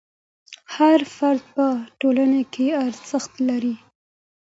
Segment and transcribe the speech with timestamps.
[0.75, 1.65] هر فرد په
[1.99, 3.75] ټولنه کې ارزښت لري.